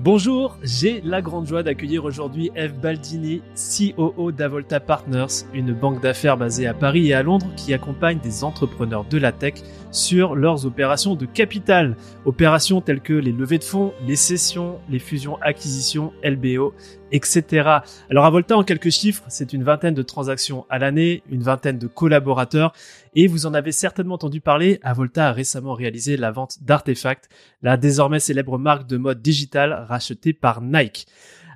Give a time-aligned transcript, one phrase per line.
[0.00, 6.36] Bonjour, j'ai la grande joie d'accueillir aujourd'hui Eve Baldini, COO d'Avolta Partners, une banque d'affaires
[6.36, 9.54] basée à Paris et à Londres qui accompagne des entrepreneurs de la tech
[9.92, 11.96] sur leurs opérations de capital.
[12.24, 16.74] Opérations telles que les levées de fonds, les cessions, les fusions-acquisitions, LBO,
[17.14, 17.68] etc.
[18.10, 21.86] Alors Avolta, en quelques chiffres, c'est une vingtaine de transactions à l'année, une vingtaine de
[21.86, 22.72] collaborateurs,
[23.14, 27.28] et vous en avez certainement entendu parler, Avolta a récemment réalisé la vente d'Artefact,
[27.62, 31.06] la désormais célèbre marque de mode digital rachetée par Nike.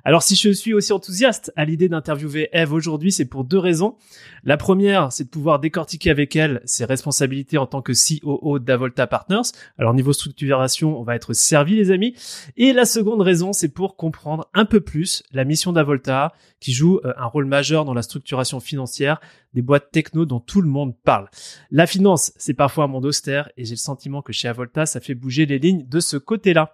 [0.09, 3.95] Alors si je suis aussi enthousiaste à l'idée d'interviewer Eve aujourd'hui, c'est pour deux raisons.
[4.43, 9.05] La première, c'est de pouvoir décortiquer avec elle ses responsabilités en tant que COO d'Avolta
[9.05, 9.51] Partners.
[9.77, 12.15] Alors niveau structuration, on va être servi les amis.
[12.57, 16.99] Et la seconde raison, c'est pour comprendre un peu plus la mission d'Avolta qui joue
[17.05, 19.21] euh, un rôle majeur dans la structuration financière
[19.53, 21.29] des boîtes techno dont tout le monde parle.
[21.69, 25.01] La finance, c'est parfois un monde austère et j'ai le sentiment que chez Avolta, ça
[25.01, 26.73] fait bouger les lignes de ce côté-là.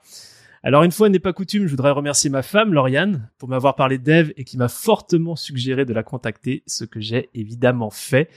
[0.65, 3.99] Alors une fois n'est pas coutume, je voudrais remercier ma femme Lauriane pour m'avoir parlé
[3.99, 8.29] d'Eve et qui m'a fortement suggéré de la contacter, ce que j'ai évidemment fait.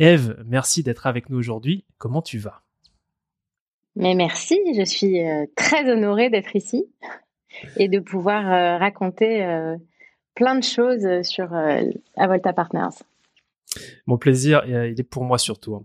[0.00, 1.84] Eve, merci d'être avec nous aujourd'hui.
[1.96, 2.62] Comment tu vas?
[3.94, 6.84] Mais merci, je suis euh, très honorée d'être ici
[7.76, 9.76] et de pouvoir euh, raconter euh,
[10.34, 11.54] plein de choses sur
[12.16, 13.04] Avolta Partners.
[14.06, 15.74] Mon plaisir, euh, il est pour moi surtout.
[15.74, 15.84] Hein.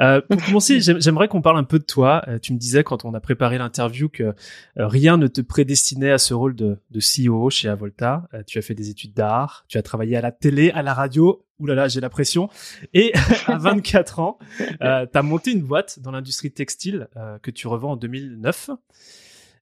[0.00, 2.22] Euh, pour commencer, j'aimerais qu'on parle un peu de toi.
[2.28, 4.34] Euh, tu me disais quand on a préparé l'interview que
[4.76, 8.28] rien ne te prédestinait à ce rôle de, de CEO chez Avolta.
[8.46, 11.44] tu as fait des études d'art, tu as travaillé à la télé, à la radio.
[11.58, 12.48] Ouh là là, j'ai la pression.
[12.92, 13.12] Et
[13.46, 17.08] à 24 ans, tu as monté une boîte dans l'industrie textile
[17.42, 18.70] que tu revends en 2009.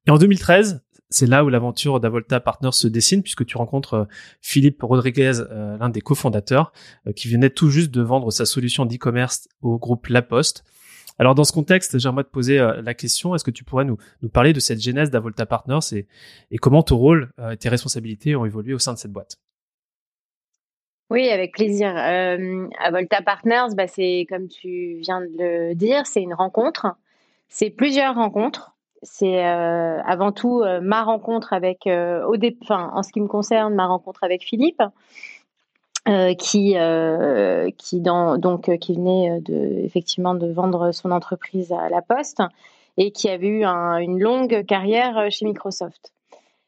[0.07, 4.05] Et en 2013, c'est là où l'aventure d'Avolta Partners se dessine puisque tu rencontres euh,
[4.41, 6.73] Philippe Rodriguez, euh, l'un des cofondateurs,
[7.07, 10.65] euh, qui venait tout juste de vendre sa solution d'e-commerce au groupe La Poste.
[11.19, 13.99] Alors dans ce contexte, j'aimerais te poser la question, est-ce que tu pourrais nous,
[14.33, 16.07] parler de cette genèse d'Avolta Partners et,
[16.51, 19.37] et comment ton rôle et tes responsabilités ont évolué au sein de cette boîte?
[21.11, 21.93] Oui, avec plaisir.
[21.97, 26.87] Euh, Avolta Partners, bah, c'est comme tu viens de le dire, c'est une rencontre.
[27.49, 32.23] C'est plusieurs rencontres c'est euh, avant tout euh, ma rencontre avec, euh,
[32.63, 34.83] enfin, en ce qui me concerne, ma rencontre avec Philippe,
[36.39, 36.75] qui,
[37.77, 42.43] qui donc qui venait de, effectivement de vendre son entreprise à la Poste
[42.97, 46.13] et qui avait eu une longue carrière chez Microsoft.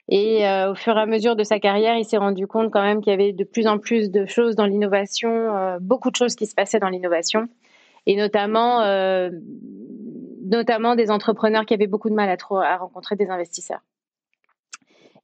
[0.08, 3.00] Et au fur et à mesure de sa carrière, il s'est rendu compte quand même
[3.00, 6.46] qu'il y avait de plus en plus de choses dans l'innovation, beaucoup de choses qui
[6.46, 7.48] se passaient dans l'innovation,
[8.06, 8.80] et notamment
[10.52, 13.80] notamment des entrepreneurs qui avaient beaucoup de mal à, rencontrer des investisseurs.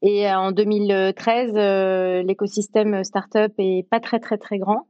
[0.00, 4.86] Et euh, en 2013, euh, l'écosystème startup est pas très très très grand.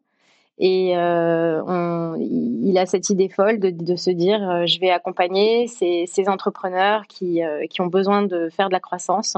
[0.61, 7.07] Et euh, il a cette idée folle de, se dire, je vais accompagner ces, entrepreneurs
[7.07, 7.41] qui,
[7.79, 9.37] ont besoin de faire de la croissance.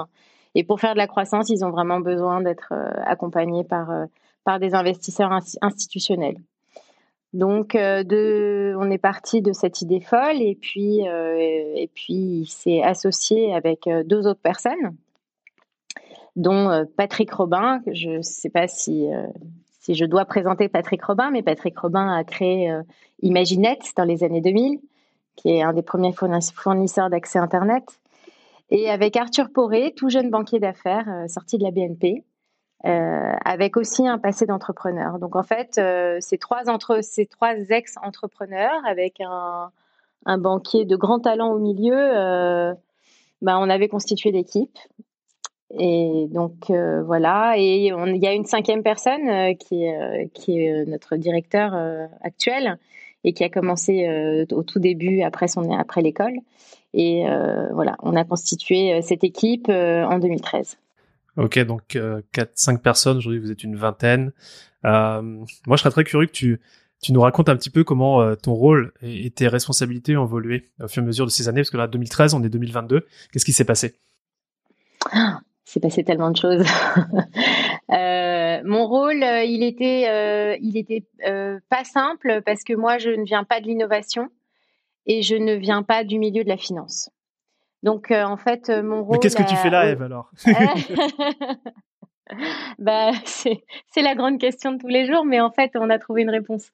[0.55, 2.73] Et pour faire de la croissance, ils ont vraiment besoin d'être
[3.05, 6.39] accompagnés par des investisseurs institutionnels.
[7.33, 11.37] Donc, euh, on est parti de cette idée folle et puis, euh,
[11.77, 14.97] et puis il s'est associé avec euh, deux autres personnes,
[16.35, 17.81] dont Patrick Robin.
[17.87, 19.09] Je ne sais pas si,
[19.81, 22.73] si je dois présenter Patrick Robin, mais Patrick Robin a créé
[23.23, 24.81] Imaginette dans les années 2000,
[25.37, 27.85] qui est un des premiers fournisseurs d'accès Internet.
[28.71, 32.25] Et avec Arthur Poré, tout jeune banquier d'affaires sorti de la BNP,
[32.87, 35.19] euh, avec aussi un passé d'entrepreneur.
[35.19, 39.71] Donc en fait, euh, ces trois entre trois ex-entrepreneurs avec un,
[40.25, 42.73] un, banquier de grand talent au milieu, euh,
[43.43, 44.79] bah, on avait constitué l'équipe.
[45.79, 50.85] Et donc euh, voilà, et il y a une cinquième personne qui est qui est
[50.87, 51.75] notre directeur
[52.23, 52.77] actuel
[53.23, 55.47] et qui a commencé au tout début après
[55.79, 56.35] après l'école.
[56.93, 57.25] Et
[57.73, 60.77] voilà, on a constitué cette équipe en 2013.
[61.37, 64.33] Ok, donc euh, 4, 5 personnes, aujourd'hui vous êtes une vingtaine.
[64.85, 65.23] Euh,
[65.67, 66.61] moi je serais très curieux que tu,
[67.03, 70.71] tu nous racontes un petit peu comment euh, ton rôle et, tes responsabilités ont évolué
[70.83, 73.07] au fur et à mesure de ces années, parce que là 2013, on est 2022.
[73.33, 73.95] Qu'est-ce qui s'est passé?
[75.13, 76.65] Ah, C'est passé tellement de choses.
[77.93, 81.05] Euh, mon rôle, il était, il était
[81.69, 84.29] pas simple parce que moi je ne viens pas de l'innovation
[85.07, 87.11] et je ne viens pas du milieu de la finance.
[87.83, 89.17] Donc, euh, en fait, euh, mon rôle.
[89.17, 90.31] Mais qu'est-ce que tu fais là, Eve, alors
[92.79, 96.23] bah, c'est la grande question de tous les jours, mais en fait, on a trouvé
[96.23, 96.71] une réponse.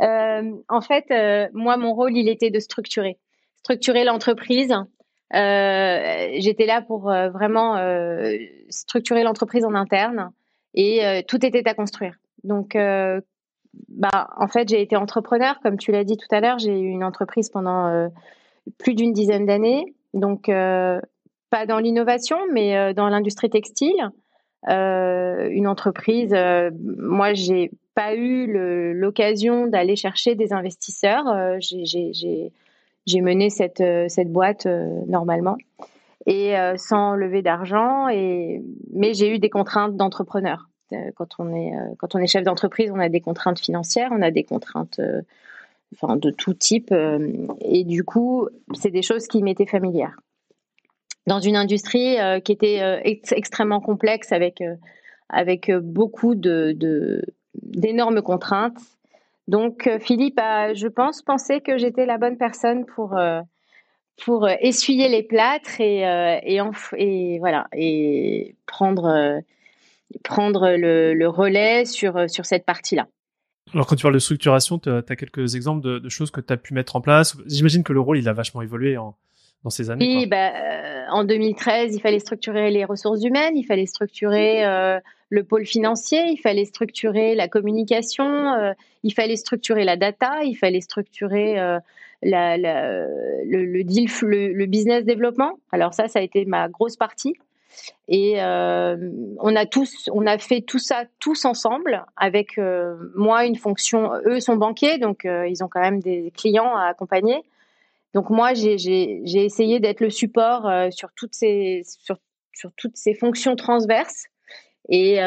[0.00, 1.06] Euh, en fait,
[1.54, 3.18] moi, mon rôle, il était de structurer.
[3.58, 4.74] Structurer l'entreprise.
[5.32, 7.76] J'étais là pour vraiment
[8.68, 10.32] structurer l'entreprise en interne
[10.74, 12.16] et tout était à construire.
[12.44, 12.76] Donc,
[13.88, 16.58] bah, en fait, j'ai été entrepreneur, comme tu l'as dit tout à l'heure.
[16.58, 18.10] J'ai eu une entreprise pendant
[18.78, 19.94] plus d'une dizaine d'années.
[20.14, 21.00] Donc, euh,
[21.50, 24.10] pas dans l'innovation, mais dans l'industrie textile.
[24.66, 26.34] une entreprise,
[26.78, 28.46] moi, j'ai pas eu
[28.94, 31.24] l'occasion d'aller chercher des investisseurs.
[31.60, 33.82] j'ai mené cette,
[34.28, 34.66] boîte
[35.08, 35.56] normalement
[36.26, 38.06] et sans lever d'argent.
[38.06, 40.68] Mais j'ai eu des contraintes d'entrepreneur.
[41.16, 41.52] Quand on
[42.20, 45.00] est chef d'entreprise, on a des contraintes financières, on a des contraintes
[45.94, 46.92] enfin de tout type.
[46.92, 50.16] Euh, et du coup, c'est des choses qui m'étaient familières.
[51.26, 54.62] Dans une industrie euh, qui était euh, extrêmement complexe avec
[55.28, 57.22] avec beaucoup de
[57.54, 58.78] d'énormes contraintes.
[59.48, 63.16] Donc Philippe a, je pense, pensé que j'étais la bonne personne pour
[64.24, 66.00] pour essuyer les plâtres et
[66.44, 66.60] et,
[66.96, 69.40] et voilà et prendre
[70.24, 73.06] prendre le, le relais sur sur cette partie-là.
[73.74, 76.56] Alors quand tu parles de structuration, tu as, quelques exemples de, choses que tu as
[76.56, 77.36] pu mettre en place?
[77.46, 80.04] J'imagine que le rôle, il a vachement évolué dans ces années.
[80.04, 84.98] Oui, bah, euh, en 2013, il fallait structurer les ressources humaines, il fallait structurer euh,
[85.28, 88.72] le pôle financier, il fallait structurer la communication, euh,
[89.02, 91.56] il fallait structurer la data, il fallait structurer
[92.22, 95.58] la, le, deal, le business développement.
[95.72, 97.34] Alors ça, ça a été ma grosse partie.
[98.08, 98.96] Et euh,
[99.38, 104.10] on a tous, on a fait tout ça tous ensemble avec euh, moi une fonction.
[104.26, 107.42] Eux sont banquiers, donc euh, ils ont quand même des clients à accompagner.
[108.14, 112.16] Donc moi, j'ai essayé d'être le support sur toutes ces sur,
[112.76, 114.24] toutes ces fonctions transverses.
[114.88, 115.20] Et,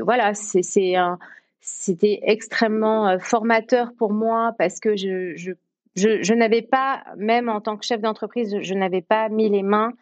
[0.00, 5.54] voilà, c'était extrêmement formateur pour moi parce que je
[6.00, 9.92] je, n'avais pas, même en tant que chef d'entreprise, je, n'avais pas mis les mains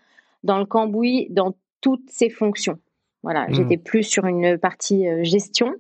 [0.45, 2.79] dans le cambouis dans toutes ces fonctions.
[3.23, 3.55] Voilà, hmm.
[3.55, 5.75] j'étais plus sur une partie euh, gestion,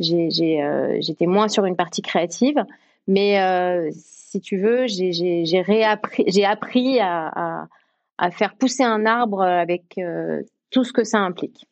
[0.00, 2.64] euh, j'étais moins sur une partie créative,
[3.06, 7.68] mais euh, si tu veux, j'ai réappris, j'ai appris à,
[8.18, 9.98] à, faire pousser un arbre avec
[10.70, 11.66] tout ce que ça implique.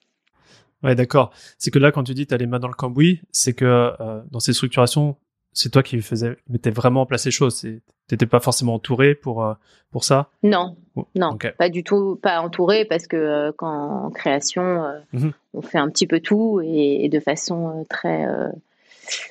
[0.82, 1.32] Ouais, d'accord.
[1.58, 3.92] C'est que là, quand tu dis tu as les mains dans le cambouis, c'est que
[4.31, 5.16] dans ces structurations,
[5.56, 7.66] c'est toi qui faisais, mettais vraiment en place les choses.
[8.08, 9.54] T'étais pas forcément entouré pour euh,
[9.90, 10.28] pour ça?
[10.42, 10.76] Non,
[11.14, 15.32] non, pas du tout, pas entouré parce que euh, quand en création, euh, mhm.
[15.54, 18.26] on fait un petit peu tout et, de façon très,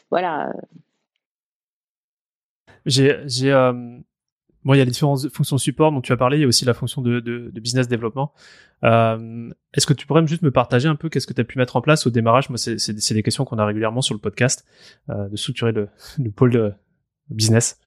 [0.09, 0.51] voilà.
[2.87, 3.51] J'ai j'ai
[4.65, 6.37] Bon, il y a les différentes fonctions support dont tu as parlé.
[6.37, 7.19] Il y a aussi la fonction de,
[7.53, 8.33] business développement.
[8.83, 11.57] Euh, Est-ce que tu pourrais juste me partager un peu qu'est-ce que tu as pu
[11.57, 12.49] mettre en place au démarrage?
[12.49, 14.65] Moi, c'est des questions qu'on a régulièrement sur le podcast,
[15.09, 16.73] euh, de structurer le, le pôle de
[17.29, 17.79] business.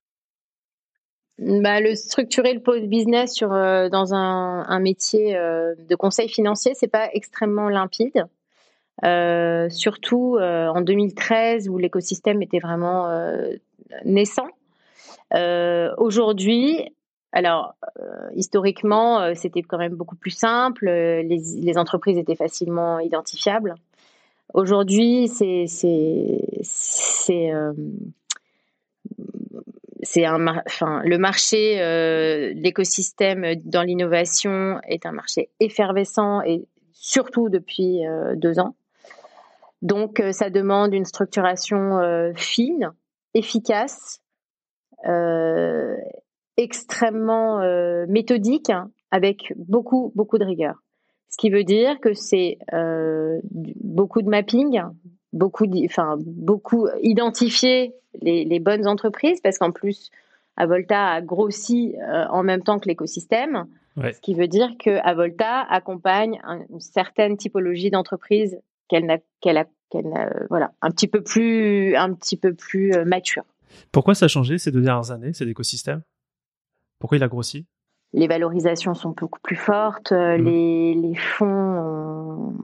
[1.38, 6.28] Bah, le structurer le pôle business sur euh, dans un, un métier euh, de conseil
[6.28, 8.26] financier, c'est pas extrêmement limpide.
[9.04, 13.08] Euh, surtout en 2013 où l'écosystème était vraiment
[14.04, 14.48] naissant.
[15.34, 16.90] Euh, aujourd'hui,
[17.32, 20.86] alors, euh, historiquement, euh, c'était quand même beaucoup plus simple.
[20.86, 23.74] Les, les entreprises étaient facilement identifiables.
[24.54, 27.72] Aujourd'hui, c'est c'est euh,
[30.16, 36.64] un enfin le marché euh, l'écosystème dans l'innovation est un marché effervescent et
[36.94, 38.00] surtout depuis
[38.36, 38.74] deux ans.
[39.82, 42.90] Donc, ça demande une structuration fine,
[43.34, 44.27] efficace, euh,
[46.58, 48.70] extrêmement euh, méthodique
[49.10, 50.82] avec beaucoup beaucoup de rigueur.
[51.30, 54.80] Ce qui veut dire que c'est euh, beaucoup de mapping,
[55.32, 60.10] beaucoup, enfin beaucoup identifier les, les, bonnes entreprises parce qu'en plus,
[60.56, 61.94] Avolta a grossi
[62.30, 63.66] en même temps que l'écosystème.
[63.96, 66.40] Ce qui veut dire que Avolta accompagne
[66.70, 72.14] une certaine typologie d'entreprise qu'elle n'a, qu'elle a, qu'elle voilà, un petit peu plus, un
[72.14, 73.44] petit peu plus mature.
[73.92, 76.02] Pourquoi ça a changé ces deux dernières années, cet écosystème?
[76.98, 77.66] Pourquoi il a grossi?
[78.12, 80.44] Les valorisations sont beaucoup plus fortes, euh, mmh.
[81.02, 82.54] les, fonds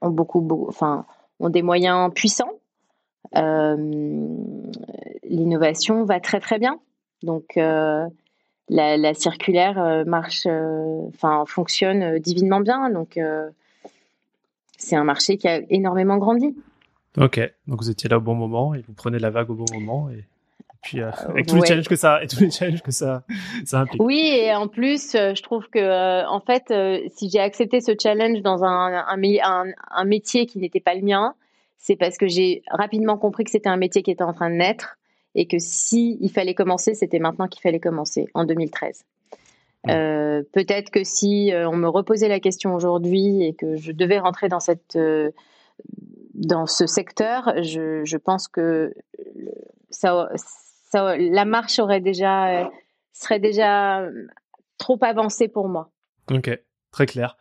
[0.00, 1.06] ont, beaucoup, enfin,
[1.40, 2.52] ont des moyens puissants.
[3.36, 3.76] Euh,
[5.24, 6.78] l'innovation va très très bien.
[7.22, 8.06] Donc euh,
[8.68, 10.46] la, circulaire marche,
[11.08, 12.90] enfin fonctionne divinement bien.
[12.90, 13.18] Donc
[14.76, 16.54] c'est un marché qui a énormément grandi.
[17.16, 19.64] Ok, donc vous étiez là au bon moment et vous prenez la vague au bon
[19.72, 20.24] moment et,
[20.82, 23.24] puis euh, avec tous les challenges que ça et tous les challenges que ça
[23.64, 24.02] ça implique.
[24.02, 26.72] Oui, et en plus, euh, je trouve que euh, en fait,
[27.16, 31.34] si j'ai accepté ce challenge dans un, un, un, métier qui n'était pas le mien,
[31.78, 34.56] c'est parce que j'ai rapidement compris que c'était un métier qui était en train de
[34.56, 34.98] naître
[35.34, 39.04] et que si il fallait commencer, c'était maintenant qu'il fallait commencer en 2013.
[39.88, 44.48] Euh, peut-être que si on me reposait la question aujourd'hui et que je devais rentrer
[44.48, 44.98] dans cette
[46.38, 48.94] dans ce secteur, je, pense que
[49.90, 50.28] ça,
[50.92, 54.08] la marche serait déjà
[54.78, 55.90] trop avancé pour moi.
[56.30, 56.50] Ok,
[56.92, 57.36] très clair.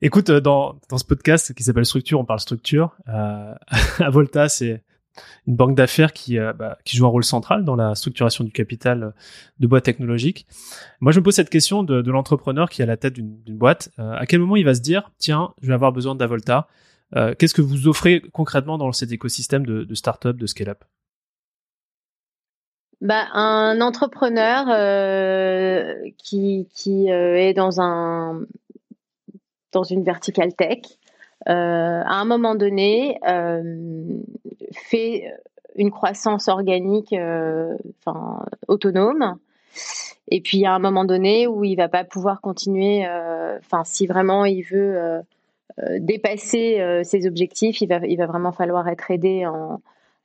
[0.00, 2.96] Écoute, dans, dans ce podcast qui s'appelle Structure, on parle structure.
[3.08, 3.54] Euh,
[4.10, 4.84] Volta, c'est
[5.48, 8.52] une banque d'affaires qui, euh, bah, qui joue un rôle central dans la structuration du
[8.52, 9.12] capital
[9.58, 10.46] de boîtes technologiques.
[11.00, 13.90] Moi, je me pose cette question de, l'entrepreneur qui est à la tête d'une boîte.
[13.98, 16.68] Euh, à quel moment il va se dire, tiens, je vais avoir besoin d'Avolta?
[17.16, 20.84] Euh, Qu'est-ce que vous offrez concrètement dans cet écosystème de, de start-up, de scale-up?
[23.00, 28.42] Bah, un entrepreneur euh, qui, qui est dans un
[29.72, 30.80] dans une verticale tech,
[31.48, 34.18] euh, à un moment donné, euh,
[34.72, 35.32] fait
[35.76, 39.36] une croissance organique euh, enfin, autonome.
[40.28, 43.06] Et puis, à un moment donné où il va pas pouvoir continuer,
[43.58, 45.22] enfin, si vraiment il veut
[45.98, 49.80] dépasser ses objectifs, il va, il va vraiment falloir être aidé en,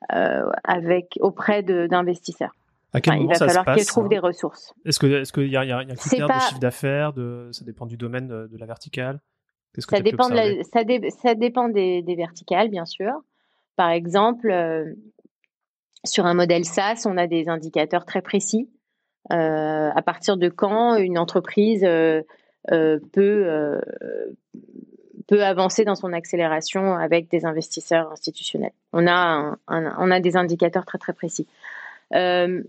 [0.09, 2.55] avec, auprès d'investisseurs.
[2.93, 4.73] À quel moment il va falloir qu'il trouve des ressources.
[4.85, 4.99] Est-ce
[5.31, 8.47] qu'il y, y, a un critère de chiffre d'affaires de ça dépend du domaine de,
[8.47, 9.19] de la verticale?
[9.79, 13.11] Ça dépend, ça, ça, dépend des, des, verticales, bien sûr.
[13.75, 14.93] Par exemple, euh,
[16.05, 18.69] sur un modèle SaaS, on a des indicateurs très précis.
[19.31, 22.21] Euh, à partir de quand une entreprise euh,
[22.71, 23.79] euh peut, euh,
[25.27, 28.73] peut avancer dans son accélération avec des investisseurs institutionnels.
[28.91, 31.47] On a, on a des indicateurs très très précis.
[32.11, 32.65] il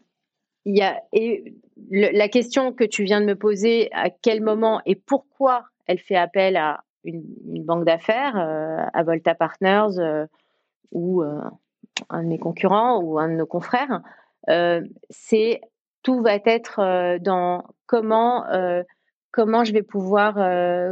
[0.66, 1.54] y a, et
[1.90, 6.16] la question que tu viens de me poser, à quel moment et pourquoi elle fait
[6.16, 10.26] appel à une, banque d'affaires, euh, à Volta Partners euh,
[10.92, 11.40] ou euh,
[12.08, 14.00] un de mes concurrents ou un de nos confrères,
[15.10, 15.60] c'est
[16.02, 18.44] tout va être dans comment
[19.34, 20.34] comment je vais pouvoir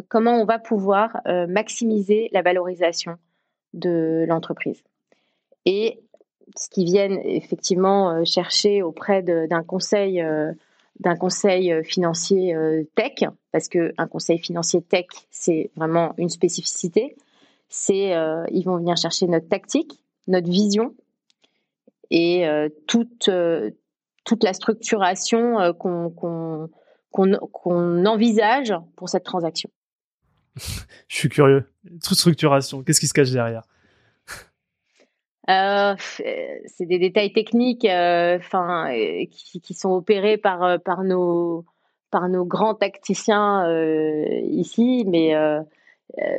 [0.09, 3.17] comment on va pouvoir maximiser la valorisation
[3.73, 4.83] de l'entreprise.
[5.65, 6.01] Et
[6.57, 10.21] ce qu'ils viennent effectivement chercher auprès d'un conseil
[11.01, 17.17] d'un conseil euh, financier euh, tech, parce qu'un conseil financier tech, c'est vraiment une spécificité.
[17.69, 20.95] C'est euh, ils vont venir chercher notre tactique, notre vision
[22.11, 22.45] et
[22.87, 23.31] toute
[24.25, 26.69] toute la structuration qu'on
[27.13, 29.71] qu'on envisage pour cette transaction.
[31.09, 31.65] Je suis curieux.
[32.05, 33.63] Toute structuration, qu'est-ce qui se cache derrière?
[35.51, 41.03] Euh, c'est des détails techniques, euh, enfin, euh, qui, qui, sont opérés par euh, par
[41.03, 41.65] nos
[42.13, 45.35] par nos grands tacticiens euh, ici, mais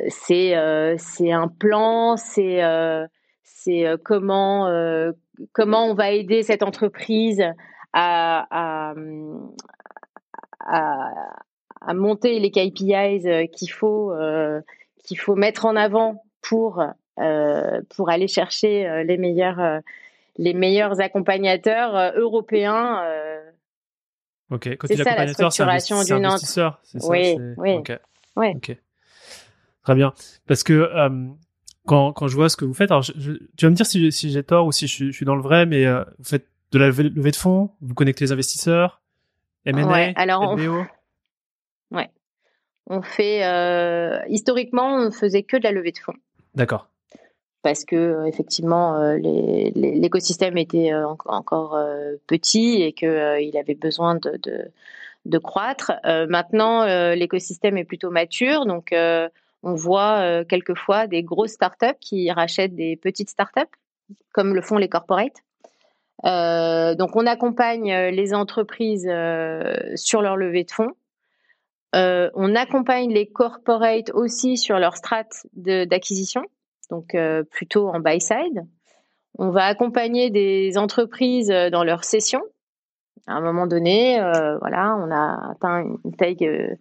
[0.08, 2.62] c'est un plan, c'est
[3.42, 5.12] c'est comment
[5.52, 7.44] comment on va aider cette entreprise
[7.92, 8.94] à, à,
[10.64, 11.12] à,
[11.80, 14.12] à monter les KPIs qu'il faut
[15.04, 16.82] qu'il faut mettre en avant pour
[17.20, 19.78] euh, pour aller chercher euh, les meilleurs euh,
[20.36, 23.04] les meilleurs accompagnateurs européens.
[24.50, 27.76] ok, c'est ça la structuration d'une investisseur, c'est ça Oui, oui.
[28.48, 28.76] ok.
[29.84, 30.12] Très bien.
[30.48, 30.90] Parce que
[31.86, 34.32] quand, quand je vois ce que vous faites, alors tu vas me dire si, si
[34.32, 37.10] j'ai tort ou si je, suis dans le vrai, mais vous faites de la levée,
[37.10, 39.02] de fonds, vous connectez les investisseurs,
[39.66, 40.86] M&A, ouais, alors On...
[41.90, 42.10] Ouais.
[42.86, 43.40] On fait
[44.28, 46.16] historiquement, on ne faisait que de la levée de fonds.
[46.54, 46.88] D'accord
[47.64, 49.16] parce que euh, effectivement euh,
[49.74, 51.76] l'écosystème était euh, encore
[52.28, 54.38] petit et qu'il avait besoin de,
[55.24, 55.92] de, croître.
[56.28, 62.96] maintenant, l'écosystème est plutôt mature, donc on voit quelquefois des grosses startups qui rachètent des
[62.96, 63.74] petites startups,
[64.32, 65.42] comme le font les corporates.
[66.22, 69.10] Donc on accompagne les entreprises
[69.96, 70.92] sur leur levée de fonds.
[71.92, 76.44] on accompagne les corporates aussi sur leur strat d'acquisition
[76.90, 78.66] donc euh, plutôt en buy side.
[79.38, 82.42] On va accompagner des entreprises euh, dans leur session.
[83.26, 86.76] À un moment donné, euh, voilà, on a atteint une taille,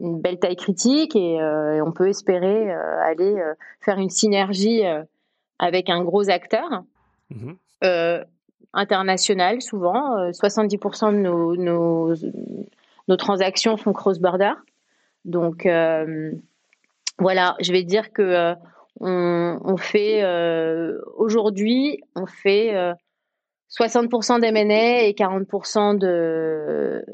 [0.00, 1.38] une belle taille critique et,
[1.84, 3.36] on peut espérer aller
[3.80, 4.82] faire une synergie
[5.58, 6.82] avec un gros acteur.
[7.28, 7.56] Mhm.
[8.72, 10.30] International souvent.
[10.30, 12.14] 70% de nos, nos,
[13.08, 14.52] nos, transactions sont cross-border.
[15.24, 15.66] Donc
[17.18, 18.56] voilà, je vais dire que
[19.00, 22.74] on, fait euh, aujourd'hui, on fait
[23.70, 27.04] 60% euh, d'M&A et 40% de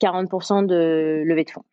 [0.00, 1.64] 40% de levée de fonds.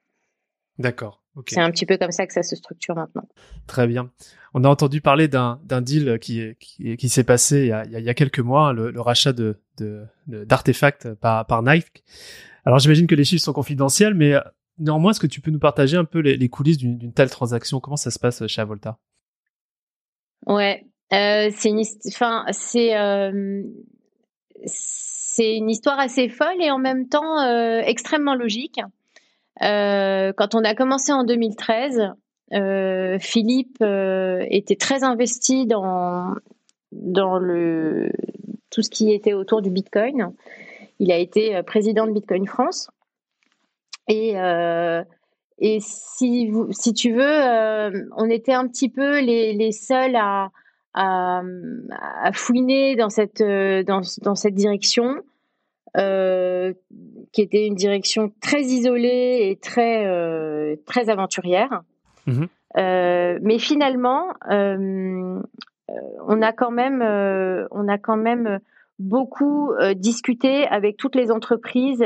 [0.77, 1.20] D'accord.
[1.47, 3.27] C'est un petit peu comme ça que ça se structure maintenant.
[3.67, 4.11] Très bien.
[4.53, 8.73] On a entendu parler d'un deal qui, qui, s'est passé il y, a, quelques mois,
[8.73, 9.57] le, rachat de
[10.27, 12.03] d'artefacts par, par Nike.
[12.65, 14.33] Alors j'imagine que les chiffres sont confidentiels, mais
[14.77, 17.79] néanmoins, est-ce que tu peux nous partager un peu les, les coulisses d'une telle transaction?
[17.79, 18.99] Comment ça se passe chez Avolta?
[20.45, 23.63] Ouais, euh, c'est une, enfin, c'est, euh,
[24.65, 27.41] c'est une histoire assez folle et en même temps
[27.81, 28.81] extrêmement logique.
[29.59, 32.13] Quand on a commencé en 2013,
[33.19, 36.33] Philippe était très investi dans
[36.91, 38.11] dans le
[38.69, 40.33] tout ce qui était autour du Bitcoin.
[40.99, 42.89] Il a été président de Bitcoin France.
[44.07, 45.03] Et, euh,
[45.59, 50.15] et si, vous, si tu veux, euh, on était un petit peu les, les seuls
[50.15, 50.49] à,
[50.93, 51.41] à,
[52.21, 55.15] à, fouiner dans cette, dans, dans cette direction,
[55.97, 56.73] euh,
[57.31, 61.83] qui était une direction très isolée et très, euh, très aventurière.
[62.27, 62.45] Mmh
[62.77, 65.41] euh, mais finalement, euh,
[66.25, 67.01] on a quand même,
[67.71, 68.59] on a quand même
[68.99, 72.05] beaucoup discuté avec toutes les entreprises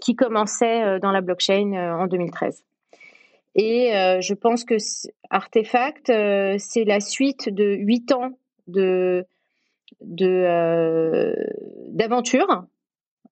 [0.00, 2.62] qui commençait dans la blockchain en 2013.
[3.54, 4.76] Et euh, je pense que
[5.30, 8.30] Artefact, euh, c'est la suite de huit ans
[8.66, 9.26] de
[10.20, 11.34] euh,
[11.88, 12.64] d'aventure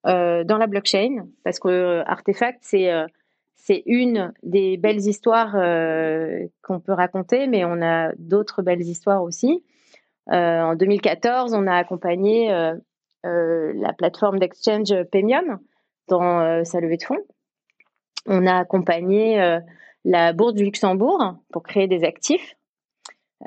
[0.03, 2.89] dans la blockchain, parce que Artefact, c'est
[3.55, 5.53] c'est une des belles histoires
[6.63, 9.63] qu'on peut raconter, mais on a d'autres belles histoires aussi.
[10.27, 12.49] en 2014, on a accompagné
[13.23, 15.59] la plateforme d'exchange Paymium
[16.07, 17.23] dans sa levée de fonds.
[18.25, 19.59] On a accompagné
[20.05, 22.55] la Bourse du Luxembourg pour créer des actifs,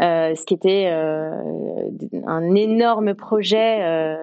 [0.00, 1.90] euh, ce qui était euh,
[2.26, 4.16] un énorme projet euh,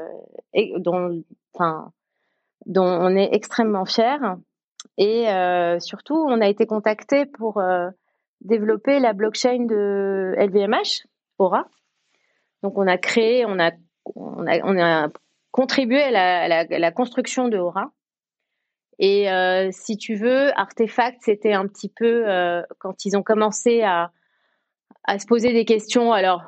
[0.78, 1.24] dont,
[1.54, 1.92] enfin,
[2.66, 4.20] dont on est extrêmement fier.
[4.98, 5.26] Et
[5.80, 7.62] surtout, on a été contacté pour
[8.42, 11.06] développer la blockchain de LVMH,
[11.38, 11.68] Aura.
[12.64, 13.72] Donc, on a créé, on a,
[14.16, 15.10] on a, on a
[15.52, 17.92] contribué à la, construction de Aura.
[19.00, 23.82] Et euh, si tu veux, Artefact, c'était un petit peu euh, quand ils ont commencé
[23.82, 24.12] à,
[25.04, 26.14] à se poser des questions.
[26.14, 26.44] Alors,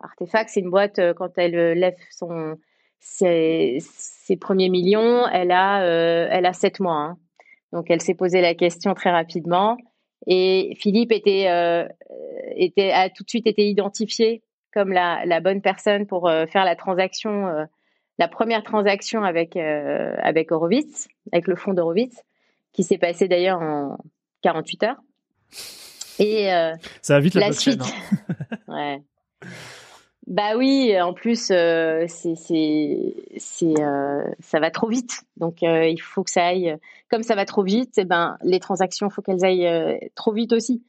[0.00, 2.56] Artefact, c'est une boîte euh, quand elle lève son
[3.00, 6.94] ses, ses premiers millions, elle a elle a sept mois.
[6.94, 7.18] Hein.
[7.72, 9.76] Donc, elle s'est posé la question très rapidement.
[10.26, 11.46] Et Philippe était
[12.56, 14.42] était a tout de suite été identifié
[14.72, 17.66] comme la, la bonne personne pour faire la transaction
[18.18, 22.22] la première transaction avec, euh, avec Horowitz, avec le fonds d'Horowitz,
[22.72, 23.98] qui s'est passé d'ailleurs en
[24.42, 25.00] 48 heures.
[26.18, 27.82] Et euh, ça va vite la, suite.
[27.82, 28.56] Hein.
[28.68, 29.02] ouais.
[30.26, 35.22] Bah oui, en plus, euh, c'est, c'est, c'est, euh, ça va trop vite.
[35.36, 36.76] Donc, euh, il faut que ça aille.
[37.08, 40.52] Comme ça va trop vite, eh ben, les transactions, il faut qu'elles aillent trop vite
[40.52, 40.82] aussi.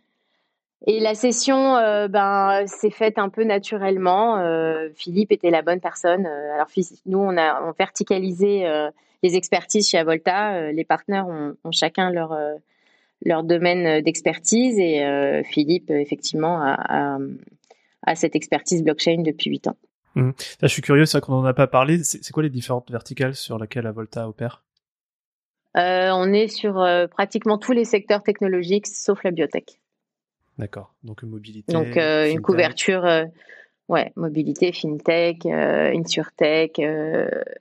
[0.85, 4.37] Et la session, euh, ben, s'est faite un peu naturellement.
[4.37, 6.25] Euh, Philippe était la bonne personne.
[6.25, 6.67] Euh, alors,
[7.05, 8.65] nous, on a on verticalisé
[9.23, 10.71] les expertises chez Avolta.
[10.71, 12.37] les partenaires ont, chacun leur
[13.25, 17.17] leur domaine d'expertise et Philippe, effectivement, a, a,
[18.15, 19.77] cette expertise blockchain depuis huit ans.
[20.15, 20.29] Mmh.
[20.29, 22.03] Là, je suis curieux, ça qu'on n'en a pas parlé.
[22.03, 24.63] C'est quoi les différentes verticales sur lesquelles Avolta opère?
[25.75, 29.79] On est sur pratiquement tous les secteurs technologiques, sauf la biotech.
[30.57, 30.93] D'accord.
[31.03, 31.71] Donc mobilité.
[31.71, 33.25] Donc euh, une couverture, euh,
[33.89, 36.81] ouais, mobilité, fintech, euh, insurtech,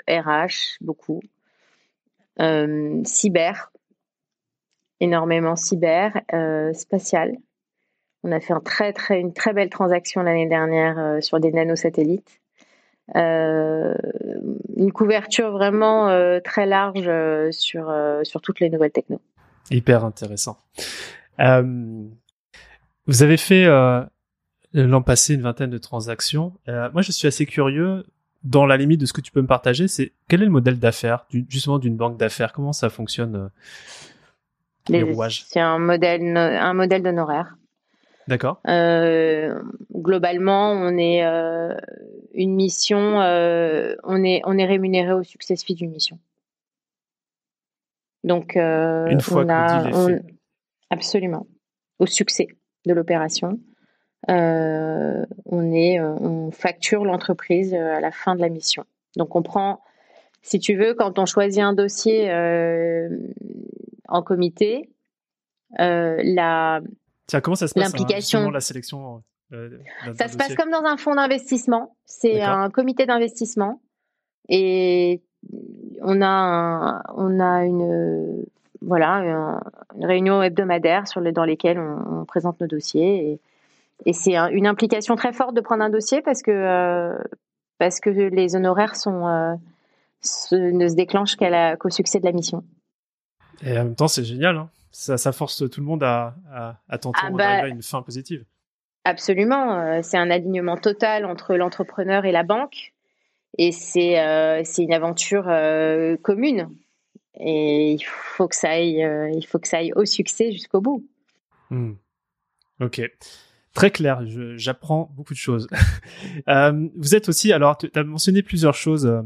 [0.08, 1.22] RH, beaucoup.
[3.04, 3.72] cyber,
[5.00, 6.20] énormément cyber,
[6.72, 7.36] spatial.
[8.26, 12.40] On a fait un très, très, une très belle transaction l'année dernière sur des nanosatellites.
[13.14, 13.94] Euh,
[14.76, 16.08] une couverture vraiment
[16.42, 17.08] très large
[17.52, 19.20] sur, sur toutes les nouvelles techno.
[19.70, 20.58] Hyper intéressant.
[21.40, 22.04] Euh,
[23.06, 24.04] vous avez fait euh,
[24.72, 26.52] l'an passé une vingtaine de transactions.
[26.68, 28.04] Euh, moi, je suis assez curieux,
[28.42, 30.78] dans la limite de ce que tu peux me partager, c'est quel est le modèle
[30.78, 32.52] d'affaires, justement d'une banque d'affaires?
[32.52, 33.48] Comment ça fonctionne euh,
[34.88, 35.44] les, rouages?
[35.46, 37.56] C'est un modèle, un modèle d'honoraire.
[38.28, 38.60] D'accord.
[38.66, 39.60] Euh,
[39.94, 41.74] globalement, on est euh,
[42.34, 46.18] une mission, euh, on est on est rémunéré au succès fee d'une mission.
[48.24, 50.20] Donc une fois on a, on,
[50.90, 51.46] absolument
[52.00, 52.48] au succès
[52.84, 53.60] de l'opération.
[54.28, 58.84] On est, on facture l'entreprise à la fin de la mission.
[59.14, 59.84] Donc on prend,
[60.42, 62.28] si tu veux, quand on choisit un dossier
[64.08, 64.90] en comité,
[65.78, 66.80] la
[67.26, 70.96] Tiens, comment ça se passe hein, l'implication, la sélection Ça se passe comme dans un
[70.96, 71.96] fonds d'investissement.
[72.04, 73.80] C'est un comité d'investissement
[74.48, 75.22] et
[76.02, 78.44] on a on a une
[78.86, 79.60] voilà,
[79.96, 83.40] une réunion hebdomadaire sur dans lesquelles on, présente nos dossiers.
[84.04, 87.16] Et, c'est une implication très forte de prendre un dossier parce que, euh,
[87.78, 89.54] parce que les honoraires sont, euh,
[90.52, 92.62] ne se déclenchent qu'au succès de la mission.
[93.62, 94.56] Et en même temps, c'est génial.
[94.56, 94.68] Hein.
[94.96, 96.36] Ça, force tout le monde à,
[96.88, 98.44] à, tenter ah bah à une fin positive.
[99.04, 99.78] Absolument.
[99.78, 102.92] Euh, c'est un alignement total entre l'entrepreneur et la banque.
[103.58, 104.16] et c'est
[104.64, 105.44] c'est une aventure
[106.22, 106.70] commune.
[107.38, 111.06] Et il faut que ça aille, il faut que ça aille au succès jusqu'au bout.
[111.70, 111.94] Hmm.
[112.80, 113.00] Ok.
[113.76, 114.22] Très clair,
[114.56, 115.68] j'apprends beaucoup de choses.
[116.48, 119.20] euh, vous êtes aussi, alors tu as mentionné plusieurs choses euh,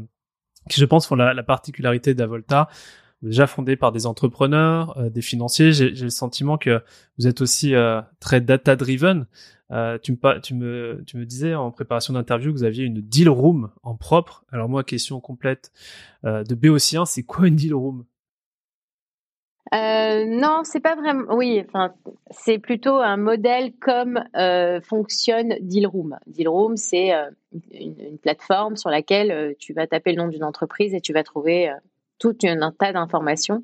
[0.69, 2.67] qui je pense font la, la particularité d'Avolta.
[3.21, 6.81] Déjà fondé par des entrepreneurs, euh, des financiers, j'ai le sentiment que
[7.17, 9.27] vous êtes aussi euh, très data-driven.
[10.01, 10.53] tu, me, tu,
[11.17, 14.43] me, disais en préparation d'interview que vous aviez une deal room en propre.
[14.51, 15.71] Alors moi, question complète
[16.23, 18.05] de Béotien, c'est quoi une deal room?
[19.73, 21.33] Euh, non, c'est pas vraiment.
[21.33, 21.93] Oui, enfin,
[22.29, 26.17] c'est plutôt un modèle comme euh, fonctionne Dealroom.
[26.27, 27.29] Dealroom, c'est euh,
[27.71, 31.23] une, plateforme sur laquelle euh, tu vas taper le nom d'une entreprise et tu vas
[31.23, 31.71] trouver
[32.25, 33.61] euh, tout un tas d'informations.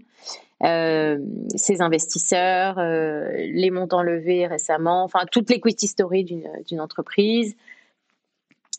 [0.62, 7.56] ses investisseurs, les montants levés récemment, enfin toute l'equity story d'une entreprise.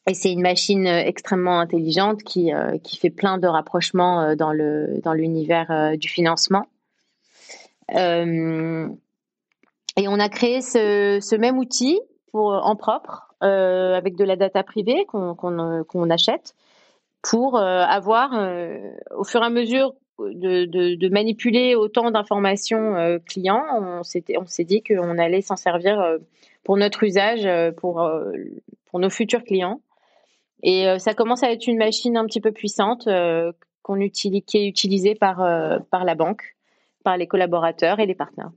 [0.07, 2.51] Et c'est une machine extrêmement intelligente qui,
[2.83, 6.67] qui fait plein de rapprochements dans le dans l'univers du financement.
[7.95, 8.89] Euh,
[9.97, 12.01] et on a créé ce, même outil
[12.33, 16.55] en propre euh, avec de la data privée qu'on achète
[17.23, 18.33] pour euh, avoir,
[19.17, 23.65] au fur et à mesure de, de, de manipuler autant d'informations clients,
[24.01, 26.19] on s'est dit qu'on allait s'en servir
[26.65, 28.11] pour notre usage, pour,
[28.87, 29.81] pour nos futurs clients.
[30.63, 33.09] Et ça commence à être une machine un petit peu puissante
[33.83, 35.37] qu'on utilise, qui est utilisée par,
[35.91, 36.57] par la banque
[37.05, 38.51] par les collaborateurs et les partenaires.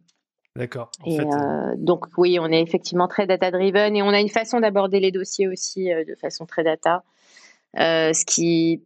[0.58, 0.91] D'accord.
[1.08, 5.00] Euh, euh, donc oui, on est effectivement très data-driven et on a une façon d'aborder
[5.00, 7.04] les dossiers aussi euh, de façon très data,
[7.76, 8.84] ce qui,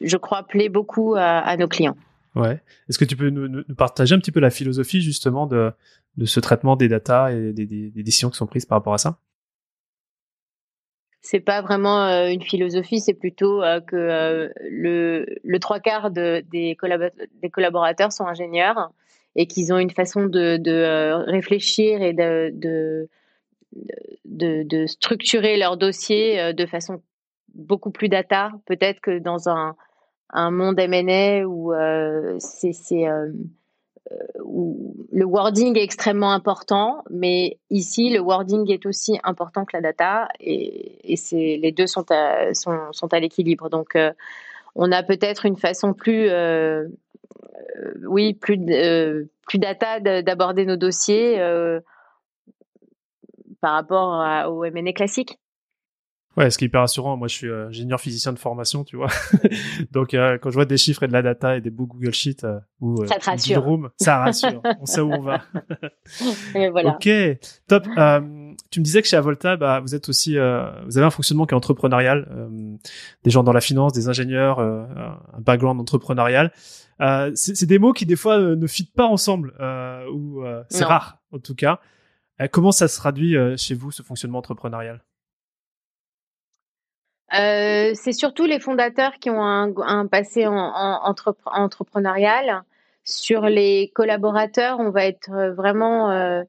[0.00, 1.96] je crois, plaît beaucoup à, nos clients.
[2.34, 2.60] Ouais.
[2.88, 5.72] Est-ce que tu peux nous, partager un petit peu la philosophie justement de,
[6.16, 9.18] de ce traitement des data et des, décisions qui sont prises par rapport à ça?
[11.22, 16.76] C'est pas vraiment une philosophie, c'est plutôt que le, le, trois quarts de, des,
[17.42, 18.92] des, collaborateurs sont ingénieurs
[19.36, 22.50] et qu'ils ont une façon de, de euh, réfléchir et de,
[24.24, 27.02] de, de, structurer leur dossier euh, de façon
[27.56, 29.76] beaucoup plus data, peut-être que dans un,
[30.30, 33.06] un monde M&A où euh, c'est
[34.44, 39.80] où le wording est extrêmement important, mais ici le wording est aussi important que la
[39.80, 43.68] data et, c'est les deux sont à, sont, sont à l'équilibre.
[43.68, 43.98] Donc
[44.76, 46.28] on a peut-être une façon plus
[47.76, 51.80] euh, oui, plus, euh, plus data d'aborder nos dossiers euh,
[53.60, 55.38] par rapport au MNE classique.
[56.36, 57.16] Ouais, ce qui est hyper rassurant.
[57.16, 59.08] Moi, je suis ingénieur physicien de formation, tu vois.
[59.92, 62.44] Donc, quand je vois des chiffres et de la data et des beaux Google Sheets
[62.80, 63.62] ou ça te rassure.
[63.62, 64.60] Room, ça rassure.
[64.80, 65.42] on sait où on va.
[66.54, 66.90] et voilà.
[66.90, 67.08] Ok,
[67.66, 67.84] top.
[68.70, 71.54] tu me disais que chez Avolta, bah, vous êtes aussi, vous avez un fonctionnement qui
[71.54, 72.48] est entrepreneurial,
[73.24, 76.52] des gens dans la finance, des ingénieurs, un background entrepreneurial.
[77.00, 80.64] Euh, c'est des mots qui des fois euh, ne fitent pas ensemble, euh, ou euh,
[80.68, 81.80] c'est rare en tout cas.
[82.52, 85.04] comment ça se traduit chez vous ce fonctionnement entrepreneurial?
[87.32, 92.62] C'est surtout les fondateurs qui ont un, passé en, en entrepreneurial.
[93.04, 96.42] Sur les collaborateurs, on va être vraiment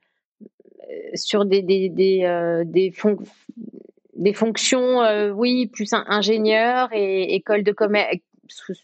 [1.14, 2.92] sur des des
[4.34, 5.02] fonctions,
[5.34, 8.18] oui, plus ingénieurs et école de commerce,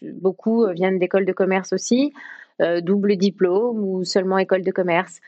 [0.02, 2.12] beaucoup euh, viennent d'écoles de commerce aussi,
[2.60, 5.20] euh, double diplôme ou seulement école de commerce.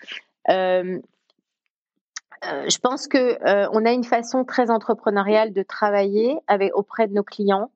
[2.44, 3.38] Euh, je pense que
[3.72, 7.70] on a une façon très entrepreneuriale de travailler avec auprès de nos clients.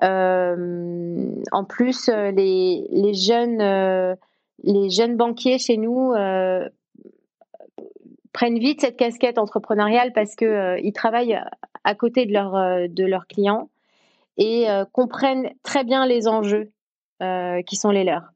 [0.00, 4.16] en plus, les, les jeunes
[4.62, 6.12] les jeunes banquiers chez nous
[8.32, 11.40] prennent vite cette casquette entrepreneuriale parce que ils travaillent
[11.84, 13.68] à côté de leurs de leurs clients
[14.40, 16.72] et euh, comprennent très bien les enjeux
[17.22, 18.32] euh, qui sont les leurs.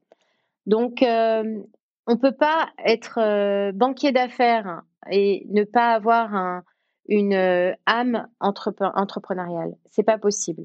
[0.67, 1.61] Donc, euh,
[2.07, 6.63] on peut pas être banquier d'affaires et ne pas avoir un,
[7.07, 7.33] une
[7.85, 9.75] âme entrep entrepreneuriale.
[9.89, 10.63] C'est pas possible.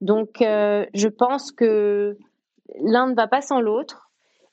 [0.00, 2.16] Donc, je pense que
[2.82, 4.10] l'un ne va pas sans l'autre.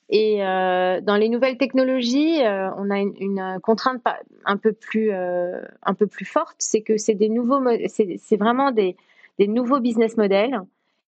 [0.09, 4.01] Et dans les nouvelles technologies, on a une, contrainte
[4.45, 8.95] un peu plus un peu plus forte, c'est que c'est des nouveaux, c'est vraiment des
[9.39, 10.61] des nouveaux business models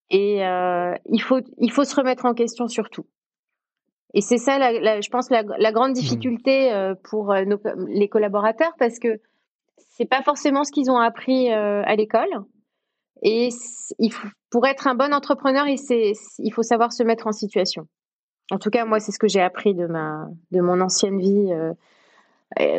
[0.09, 3.05] et euh, il faut il faut se remettre en question surtout.
[4.13, 5.95] Et c'est ça, la, je pense, la, la grande mmh.
[5.95, 9.19] difficulté euh, pour euh, nos, les collaborateurs parce que
[9.77, 12.29] c'est pas forcément ce qu'ils ont appris à l'école.
[13.23, 13.49] Et
[13.97, 17.87] il faut, pour être un bon entrepreneur, il, il faut savoir se mettre en situation.
[18.51, 21.51] En tout cas, moi, c'est ce que j'ai appris de ma de mon ancienne vie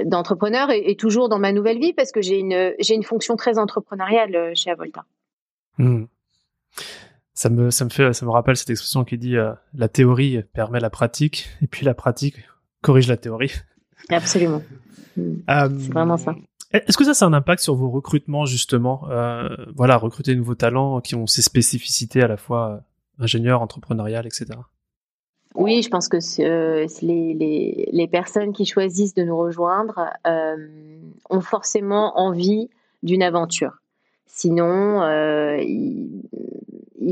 [0.05, 3.35] d'entrepreneur et, et, toujours dans ma nouvelle vie parce que j'ai une j'ai une fonction
[3.35, 5.05] très entrepreneuriale chez Avolta.
[5.77, 6.05] Hmm.
[7.39, 9.37] Ça me, ça me fait, ça me rappelle cette expression qui dit
[9.75, 12.35] la théorie permet la pratique et puis la pratique
[12.83, 13.53] corrige la théorie.
[14.11, 14.61] Absolument.
[15.15, 16.35] c'est vraiment ça.
[16.73, 19.03] Est-ce que ça, ça a un impact sur vos recrutements justement
[19.77, 22.83] Voilà, recruter de nouveaux talents qui ont ces spécificités à la fois
[23.21, 24.47] ingénieurs, entrepreneuriales, etc.
[25.55, 30.57] Oui, je pense que euh, les, les, les, personnes qui choisissent de nous rejoindre euh,
[31.31, 32.69] ont forcément envie
[33.03, 33.79] d'une aventure.
[34.27, 35.57] Sinon, euh,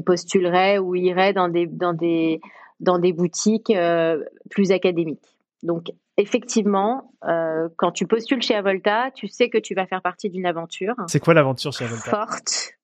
[0.07, 2.41] postuleraient ou iraient dans des, dans des,
[2.81, 5.37] dans des boutiques euh, plus académiques.
[5.63, 10.31] Donc, effectivement, euh, quand tu postules chez Avolta, tu sais que tu vas faire partie
[10.31, 10.95] d'une aventure.
[11.09, 12.11] C'est quoi l'aventure chez Avolta?
[12.11, 12.75] Forte,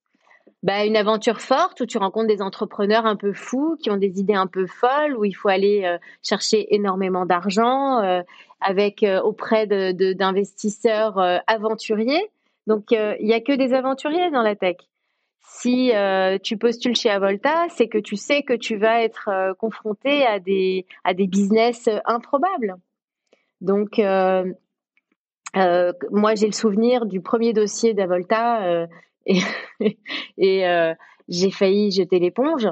[0.62, 4.20] bah, une aventure forte où tu rencontres des entrepreneurs un peu fous qui ont des
[4.20, 8.22] idées un peu folles, où il faut aller euh, chercher énormément d'argent euh,
[8.61, 12.30] avec auprès de, d'investisseurs aventuriers.
[12.68, 14.76] Donc il y a que des aventuriers dans la tech.
[15.44, 15.92] Si
[16.42, 20.87] tu postules chez Avolta, c'est que tu sais que tu vas être confronté à des
[21.05, 22.76] à business improbables.
[23.61, 24.44] Donc moi
[26.35, 28.88] j'ai le souvenir du premier dossier d'Avolta
[30.38, 30.94] et, euh,
[31.28, 32.68] j'ai failli jeter l'éponge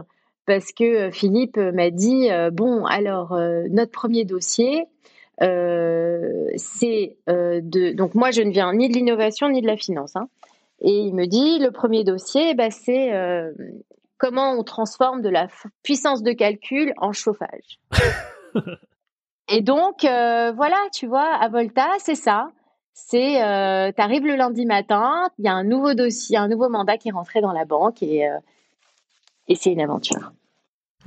[0.47, 3.39] parce que euh, Philippe m'a dit euh, bon alors
[3.71, 4.87] notre premier dossier
[5.41, 10.29] c'est de donc moi je ne viens ni de l'innovation ni de la finance hein,
[10.81, 13.13] et il me dit le premier dossier bah, c'est
[14.19, 15.49] comment on transforme de la
[15.83, 17.81] puissance de calcul en chauffage
[19.49, 22.51] et donc voilà tu vois à Volta c'est ça
[23.09, 26.69] c'est euh, tu arrives le lundi matin, il y a un nouveau dossier, un nouveau
[26.69, 28.39] mandat qui est rentré dans la banque et, euh,
[29.49, 30.33] et c'est une aventure.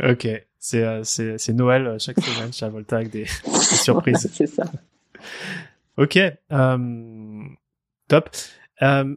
[0.01, 0.27] Ok,
[0.59, 1.03] c'est euh,
[1.49, 4.29] Noël euh, chaque semaine chez Volta avec des, surprises.
[4.33, 4.63] c'est ça.
[5.97, 7.43] Ok, euh,
[8.07, 8.29] top.
[8.81, 9.15] Euh,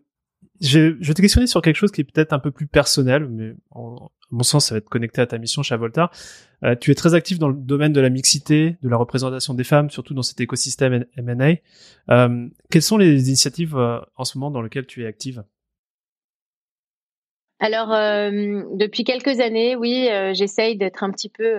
[0.60, 3.54] je, je te questionner sur quelque chose qui est peut-être un peu plus personnel, mais
[3.70, 6.10] en, mon sens, ça va être connecté à ta mission chez Avolta.
[6.64, 9.64] Euh, tu es très actif dans le domaine de la mixité, de la représentation des
[9.64, 11.54] femmes, surtout dans cet écosystème M&A.
[12.12, 15.44] Euh, quelles sont les initiatives euh, en ce moment dans lesquelles tu es active?
[17.58, 21.54] Alors, depuis quelques années, oui, j'essaye d'être un petit peu,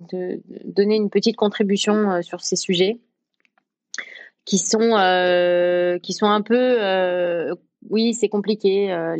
[0.00, 2.98] de donner une petite contribution sur ces sujets
[4.44, 4.90] qui sont
[6.02, 7.56] qui sont un peu
[7.90, 8.92] oui, c'est compliqué.
[8.92, 9.16] Euh,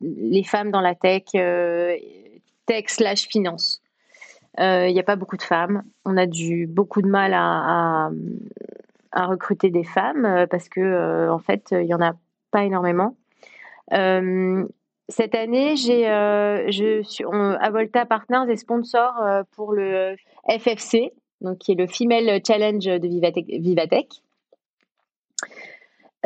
[0.00, 1.96] les femmes dans la tech, euh,
[2.66, 3.80] tech slash finance.
[4.58, 5.82] Il euh, n'y a pas beaucoup de femmes.
[6.04, 8.10] On a du beaucoup de mal à,
[9.14, 12.12] recruter des femmes parce que en fait, il y en a
[12.50, 13.16] pas énormément.
[13.90, 16.04] cette année, j'ai,
[16.70, 17.24] je suis,
[17.60, 19.12] Avolta Partners est sponsor
[19.56, 20.14] pour le
[20.48, 23.46] FFC, donc qui est le Female Challenge de Vivatech.
[23.48, 24.22] Vivatech.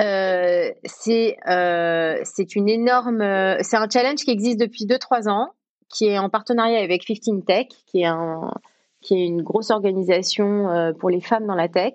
[0.02, 3.20] Euh, c'est euh, c'est une énorme,
[3.60, 5.52] c'est un challenge qui existe depuis 2-3 ans,
[5.88, 11.20] qui est en partenariat avec 15 Tech, qui est une grosse organisation euh, pour les
[11.20, 11.94] femmes dans la tech.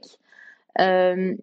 [0.80, 1.36] Euh,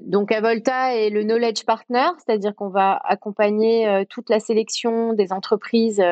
[0.00, 5.32] donc Avolta est le knowledge partner, c'est-à-dire qu'on va accompagner euh, toute la sélection des
[5.32, 6.02] entreprises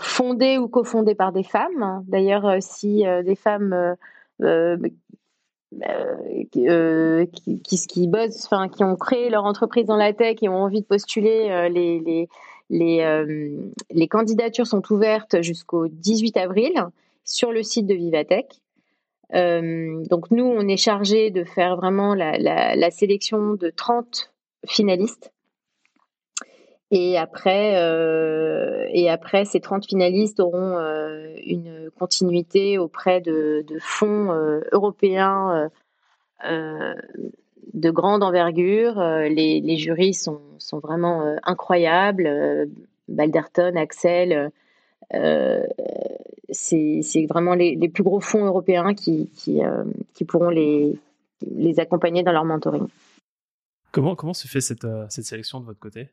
[0.00, 2.02] fondées ou cofondées par des femmes.
[2.08, 3.96] D'ailleurs, si des femmes
[4.42, 4.76] euh,
[6.56, 10.48] euh, qui, qui, qui bossent, enfin, qui ont créé leur entreprise dans la tech et
[10.48, 12.28] ont envie de postuler, euh, les, les,
[12.70, 13.56] les,
[13.90, 16.72] les, candidatures sont ouvertes jusqu'au 18 avril
[17.24, 18.46] sur le site de Vivatech.
[19.32, 24.32] donc nous, on est chargé de faire vraiment la, la, la, sélection de 30
[24.66, 25.33] finalistes.
[26.90, 34.30] Et après, euh, et après, ces 30 finalistes auront euh, une continuité auprès de, fonds
[34.32, 35.70] euh, européens
[36.44, 39.00] de grande envergure.
[39.00, 42.68] Les, jurys sont, sont vraiment incroyables.
[43.08, 44.52] Balderton, Axel,
[46.50, 49.62] c'est vraiment les, les, plus gros fonds européens qui, qui,
[50.12, 50.98] qui pourront les,
[51.40, 52.86] les accompagner dans leur mentoring.
[53.90, 56.10] Comment, comment se fait cette, cette sélection de votre côté?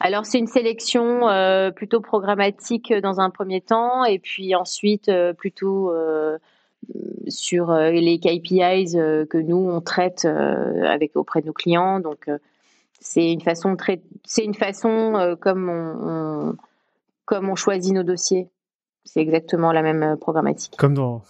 [0.00, 5.32] Alors c'est une sélection euh, plutôt programmatique dans un premier temps et puis ensuite euh,
[5.32, 6.38] plutôt euh,
[7.26, 8.92] sur les KPIs
[9.28, 11.98] que nous on traite avec auprès de nos clients.
[12.00, 12.30] Donc
[13.00, 16.54] c'est une façon très, c'est une façon comme on,
[17.26, 18.48] comme on choisit nos dossiers.
[19.04, 20.74] C'est exactement la même programmatique.
[20.78, 21.22] Comme dans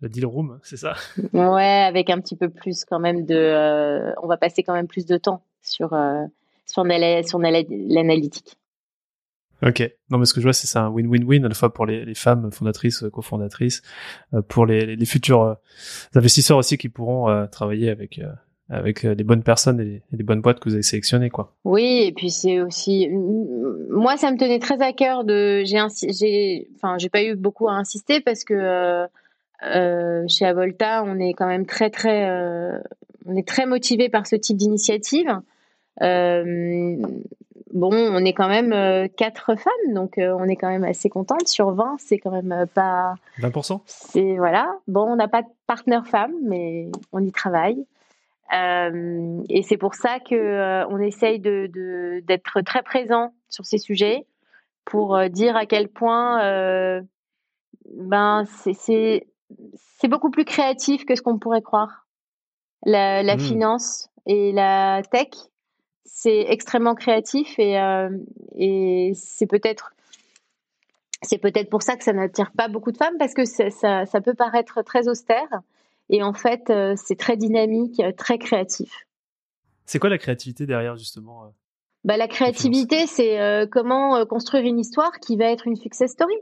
[0.00, 0.94] la deal room, c'est ça?
[1.34, 5.04] Ouais, avec un petit peu plus quand même de, on va passer quand même plus
[5.04, 5.94] de temps sur
[6.72, 8.56] sur, l'analytique.
[9.64, 9.88] Ok.
[10.10, 12.50] Non, mais ce que je vois, c'est un win-win-win à la fois pour les, femmes
[12.50, 13.82] fondatrices, cofondatrices,
[14.34, 15.54] euh, pour les, futurs euh,
[16.14, 18.20] investisseurs aussi qui pourront euh, travailler avec
[18.70, 21.54] avec des bonnes personnes et, des bonnes boîtes que vous avez sélectionnées, quoi.
[21.64, 23.06] Oui, et puis c'est aussi,
[23.90, 27.68] moi, ça me tenait très à cœur de, j'ai, j'ai, enfin, j'ai pas eu beaucoup
[27.68, 29.06] à insister parce que
[30.26, 32.30] chez Avolta, on est quand même très, très,
[33.26, 35.28] on est très motivé par ce type d'initiative.
[36.00, 36.96] Euh,
[37.72, 41.08] bon, on est quand même euh, quatre femmes, donc euh, on est quand même assez
[41.08, 41.48] contente.
[41.48, 43.14] Sur 20, c'est quand même pas.
[43.40, 43.80] 20%.
[43.86, 44.74] C'est voilà.
[44.86, 47.84] Bon, on n'a pas de partenaire femme, mais on y travaille.
[48.52, 54.26] et c'est pour ça que on essaye de d'être très présent sur ces sujets
[54.84, 57.02] pour dire à quel point
[57.94, 59.26] ben c'est
[60.00, 62.06] c'est beaucoup plus créatif que ce qu'on pourrait croire.
[62.84, 63.40] La, la mmh.
[63.40, 65.28] finance et la tech,
[66.04, 68.10] c'est extrêmement créatif et, euh,
[68.54, 69.92] et c'est peut-être
[71.22, 74.20] c'est peut-être pour ça que ça n'attire pas beaucoup de femmes parce que ça, ça,
[74.20, 75.48] peut paraître très austère
[76.10, 79.06] et en fait euh, c'est très dynamique, très créatif.
[79.86, 81.48] C'est quoi la créativité derrière justement euh,
[82.04, 86.36] bah, La créativité c'est comment construire une histoire qui va être une success story.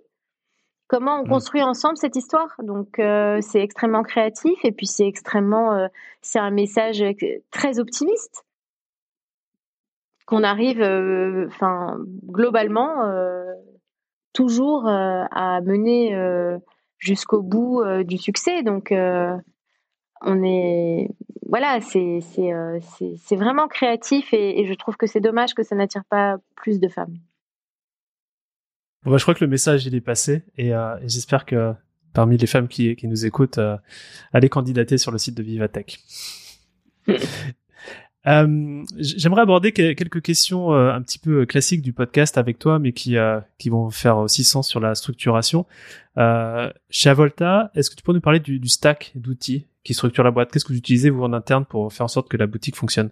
[0.88, 1.28] Comment on mmh.
[1.28, 5.88] construit ensemble cette histoire Donc c'est extrêmement créatif et puis c'est extrêmement
[6.22, 7.04] c'est un message
[7.50, 8.44] très optimiste
[10.30, 13.52] qu'on arrive, euh, enfin globalement, euh,
[14.32, 16.16] toujours euh, à mener
[16.98, 18.62] jusqu'au bout du succès.
[18.62, 18.94] Donc
[20.22, 21.10] on est
[21.48, 26.36] voilà, c'est c'est vraiment créatif et, je trouve que c'est dommage que ça n'attire pas
[26.54, 27.18] plus de femmes.
[29.02, 30.70] Bon, bah, je crois que le message il est passé et,
[31.02, 31.74] j'espère que
[32.12, 33.58] parmi les femmes qui, qui nous écoutent,
[34.32, 35.98] allez candidater sur le site de Vivatech.
[38.26, 42.92] Euh, J'aimerais aborder quelques questions euh, un petit peu classiques du podcast avec toi, mais
[42.92, 45.66] qui, euh, qui vont faire aussi sens sur la structuration.
[46.18, 50.22] Euh, chez Avolta, est-ce que tu peux nous parler du, du stack d'outils qui structure
[50.22, 50.52] la boîte?
[50.52, 53.10] Qu'est-ce que vous utilisez vous en interne pour faire en sorte que la boutique fonctionne?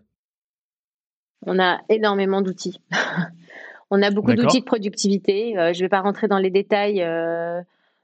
[1.47, 2.81] On a énormément d'outils.
[3.91, 5.53] on a beaucoup d'outils de productivité.
[5.55, 7.07] je ne vais pas rentrer dans les détails.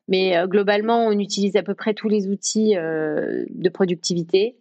[0.06, 4.56] Mais globalement, on utilise à peu près tous les outils de productivité.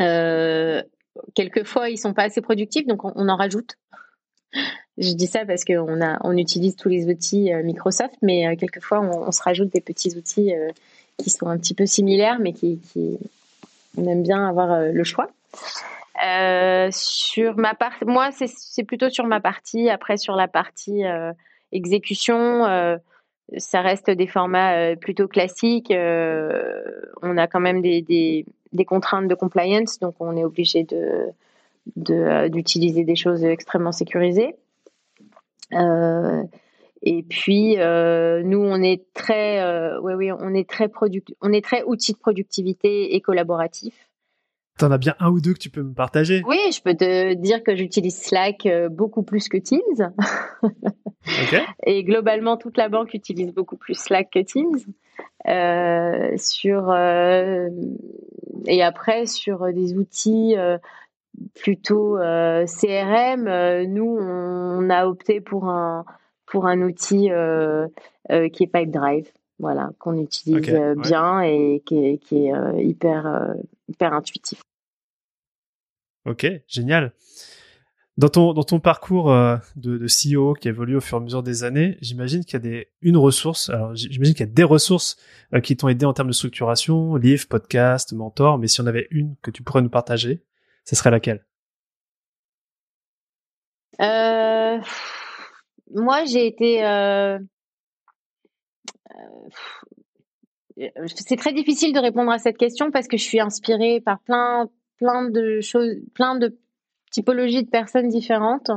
[0.00, 0.82] Euh,
[1.34, 3.76] quelquefois ils sont pas assez productifs, donc on, en rajoute.
[4.98, 8.56] Je dis ça parce qu'on a, on utilise tous les outils euh, Microsoft, mais euh,
[8.56, 10.70] quelquefois on, se rajoute des petits outils euh,
[11.18, 12.80] qui sont un petit peu similaires, mais qui,
[13.96, 15.30] on aime bien avoir le choix.
[16.90, 19.88] sur ma part, moi c'est plutôt sur ma partie.
[19.90, 21.02] Après sur la partie
[21.72, 22.98] exécution,
[23.58, 25.92] ça reste des formats plutôt classiques.
[25.92, 28.44] on a quand même des
[28.86, 30.86] contraintes de compliance, donc on est obligé
[32.10, 34.56] euh, d'utiliser des choses extrêmement sécurisées.
[35.72, 36.42] Euh,
[37.02, 39.62] et puis euh, nous, on est très,
[39.98, 40.90] oui, oui, on est très
[41.40, 44.05] on est très outil de productivité et collaboratif.
[44.78, 47.34] T'en as bien un ou deux que tu peux me partager Oui, je peux te
[47.34, 50.12] dire que j'utilise Slack beaucoup plus que Teams.
[51.86, 54.78] Et globalement, toute la banque utilise beaucoup plus Slack que Teams.
[55.48, 57.68] Euh, sur euh,
[58.66, 60.76] et après sur des outils euh,
[61.54, 66.04] plutôt CRM, nous on, a opté pour un
[66.46, 72.84] pour un outil qui est Pipedrive, voilà, qu'on utilise bien et qui est, qui est
[72.84, 73.54] hyper
[73.88, 74.62] hyper intuitif.
[76.26, 77.12] Ok, génial.
[78.16, 81.42] Dans ton, dans ton parcours euh, de, CEO qui évolue au fur et à mesure
[81.42, 84.64] des années, j'imagine qu'il y a des, une ressource, alors j'imagine qu'il y a des
[84.64, 85.18] ressources
[85.54, 89.06] euh, qui t'ont aidé en termes de structuration, livres, podcasts, mentors, mais si on avait
[89.10, 90.42] une que tu pourrais nous partager,
[90.84, 91.44] ce serait laquelle?
[94.00, 94.78] Euh,
[95.94, 96.80] Moi, j'ai été...
[101.06, 104.68] C'est très difficile de répondre à cette question parce que je suis inspirée par plein,
[104.98, 106.56] plein de choses, plein de
[107.10, 108.70] typologie de personnes différentes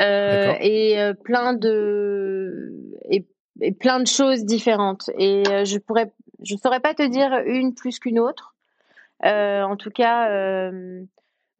[0.00, 2.72] euh, et euh, plein de
[3.10, 3.26] et,
[3.72, 5.10] plein de choses différentes.
[5.18, 6.12] Et euh, je pourrais,
[6.44, 8.54] je saurais pas te dire une plus qu'une autre.
[9.24, 10.70] en tout cas,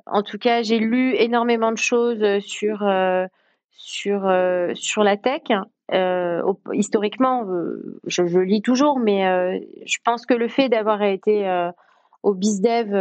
[0.07, 2.89] en tout cas, j'ai lu énormément de choses sur
[3.73, 4.21] sur
[4.75, 5.43] sur la tech.
[6.73, 7.45] historiquement,
[8.07, 11.45] je, je, lis toujours, mais je pense que le fait d'avoir été
[12.23, 12.95] au BizDev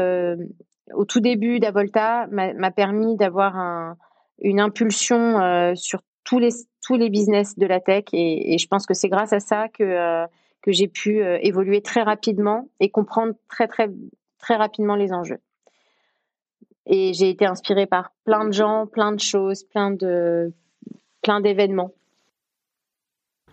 [0.93, 3.97] au tout début d'Avolta m'a permis d'avoir un,
[4.39, 6.49] une impulsion euh, sur tous les
[6.85, 9.83] tous les business de la tech et, je pense que c'est grâce à ça que
[9.83, 10.25] euh,
[10.61, 13.89] que j'ai pu euh, évoluer très rapidement et comprendre très très
[14.39, 15.39] très rapidement les enjeux.
[16.85, 19.95] Et j'ai été inspirée par plein de gens, plein de choses, plein
[21.21, 21.91] plein d'événements.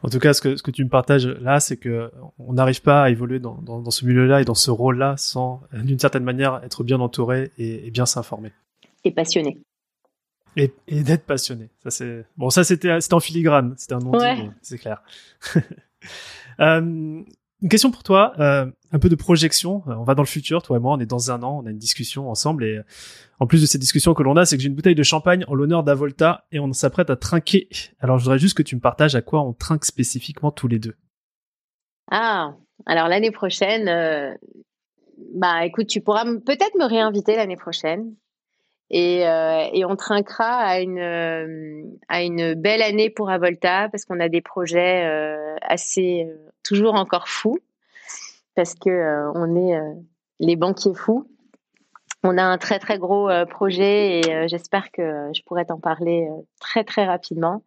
[0.05, 2.83] En tout cas, ce que, ce que tu me partages là, c'est que on n'arrive
[2.83, 6.25] pas à évoluer dans, dans, dans ce milieu-là et dans ce rôle-là sans, d'une certaine
[6.25, 8.53] manière, être bien entouré et, et bien s'informer.
[9.05, 9.59] Et passionné.
[10.57, 11.71] Et, et d'être passionné.
[11.83, 12.51] Ça c'est bon.
[12.51, 13.75] Ça c'était c'était en filigrane.
[13.79, 14.51] C'était un nom Ouais.
[14.61, 15.03] c'est clair.
[16.61, 16.81] euh,
[17.63, 19.83] une question pour toi, euh, un peu de projection.
[19.89, 20.95] Euh, On va dans le futur, toi et moi.
[20.95, 21.61] On est dans un an.
[21.63, 22.83] On a une discussion ensemble et euh,
[23.41, 25.45] en plus de cette discussion que l'on a, c'est que j'ai une bouteille de champagne
[25.49, 27.69] en l'honneur d'Avolta et on s'apprête à trinquer.
[27.99, 30.79] Alors je voudrais juste que tu me partages à quoi on trinque spécifiquement tous les
[30.79, 30.95] deux.
[32.11, 32.55] Ah,
[32.87, 34.33] alors l'année prochaine, euh,
[35.35, 38.15] bah écoute, tu pourras peut-être me réinviter l'année prochaine.
[38.91, 44.43] Et, on trinquera à une, à une belle année pour Avolta parce qu'on a des
[44.43, 45.05] projets
[45.63, 46.29] assez,
[46.63, 47.59] toujours encore fous,
[48.55, 49.93] parce que euh, on est euh,
[50.41, 51.29] les banquiers fous.
[52.23, 56.27] On a un très très gros euh, projet et j'espère que je pourrai t'en parler
[56.61, 57.63] très très rapidement.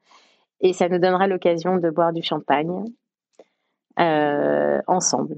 [0.62, 2.84] Et ça nous donnera l'occasion de boire du champagne
[4.00, 5.36] euh, ensemble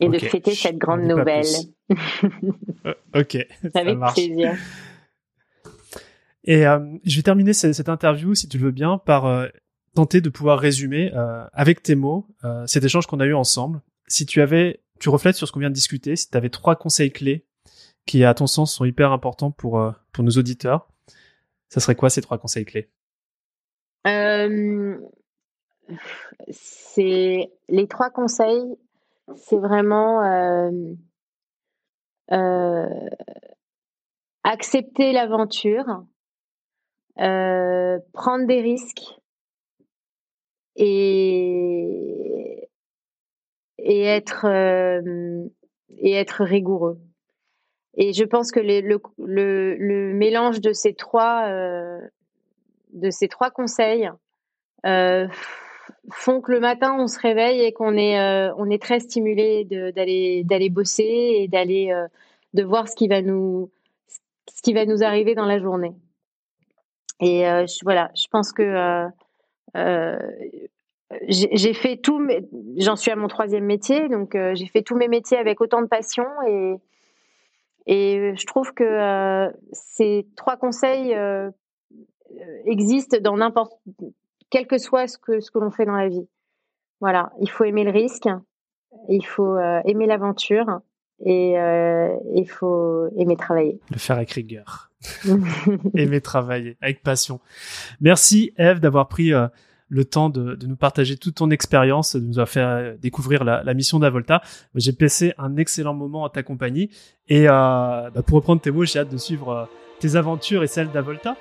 [0.00, 1.46] et de fêter cette grande nouvelle.
[2.86, 3.36] Euh, ok,
[3.72, 4.14] ça Avec marche.
[4.14, 4.54] plaisir.
[6.44, 9.46] Et euh, je vais terminer ce- cette interview, si tu le veux bien, par
[9.94, 11.12] tenter de pouvoir résumer
[11.52, 12.26] avec tes mots
[12.66, 13.80] cet échange qu'on a eu ensemble.
[14.14, 16.76] Si tu avais, tu reflètes sur ce qu'on vient de discuter, si tu avais trois
[16.76, 17.44] conseils clés
[18.06, 20.86] qui, à ton sens, sont hyper importants pour euh, pour nos auditeurs,
[21.68, 22.88] ça serait quoi ces trois conseils clés?
[24.06, 25.00] Euh,
[26.48, 28.76] c'est les trois conseils,
[29.34, 30.22] c'est vraiment
[32.30, 33.00] euh,
[34.44, 36.04] accepter l'aventure,
[37.16, 39.18] prendre des risques
[40.76, 42.43] et
[43.84, 45.44] et être euh,
[45.90, 46.98] et être rigoureux.
[47.96, 48.80] Et je pense que le,
[49.18, 52.00] le, le mélange de ces trois euh,
[52.92, 54.10] de ces trois conseils
[54.86, 55.28] euh,
[56.10, 59.64] font que le matin on se réveille et qu'on est euh, on est très stimulé
[59.64, 61.94] d'aller d'aller bosser et d'aller
[62.54, 63.70] de voir ce qui va nous
[64.50, 65.92] ce qui va nous arriver dans la journée.
[67.20, 69.08] Et je, voilà, je pense que
[71.28, 72.46] j'ai j'ai fait tout, mes-
[72.78, 75.82] j'en suis à mon troisième métier, donc euh, j'ai fait tous mes métiers avec autant
[75.82, 76.74] de passion et
[77.86, 81.50] et je trouve que euh, ces trois conseils euh,
[82.30, 83.74] euh, existent dans n'importe
[84.50, 86.26] quel que soit ce que ce que l'on fait dans la vie.
[87.00, 88.28] Voilà, il faut aimer le risque,
[89.10, 90.80] il faut euh, aimer l'aventure
[91.24, 93.78] et euh, il faut aimer travailler.
[93.90, 94.90] Le faire avec rigueur,
[95.94, 97.40] aimer travailler avec passion.
[98.00, 99.46] Merci Eve d'avoir pris euh,
[99.88, 103.44] le temps de, de nous partager toute ton expérience, de nous avoir fait euh, découvrir
[103.44, 104.40] la, la mission d'Avolta.
[104.74, 106.90] J'ai passé un excellent moment à ta compagnie
[107.28, 109.64] et euh, bah, pour reprendre tes mots, j'ai hâte de suivre euh,
[110.00, 111.30] tes aventures et celles d'Avolta.
[111.30, 111.36] à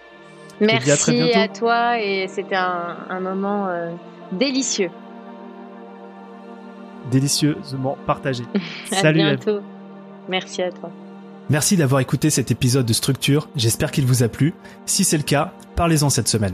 [0.61, 1.39] Merci bientôt.
[1.39, 3.91] à, toi et c'était un, un moment euh,
[4.33, 4.89] délicieux.
[7.11, 8.43] Délicieusement partagé.
[8.91, 9.39] À Salut Eve.
[9.43, 9.61] bientôt.
[10.29, 10.89] Merci à toi.
[11.49, 14.53] Merci d'avoir écouté cet épisode de Structure, j'espère qu'il vous a plu.
[14.85, 16.53] Si c'est le cas, parlez-en cette semaine.